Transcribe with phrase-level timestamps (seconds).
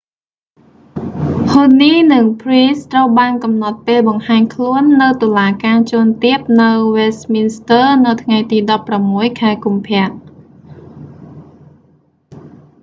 [1.53, 8.57] huhne និង pryce ត្រូវបានកំណត់ពេលបង្ហាញខ្លួននៅតុលាការជាន់ទាបនៅ westminster នៅថ្ងៃទី
[8.99, 10.05] 16 ខែកុម្ភៈ